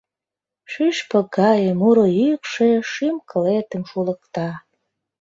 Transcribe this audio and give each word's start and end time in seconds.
Шӱшпык 0.71 1.27
гае 1.37 1.71
муро 1.79 2.07
йӱкшӧ 2.19 2.69
шӱм-кылетым 2.91 3.83
шулыкта. 3.89 4.49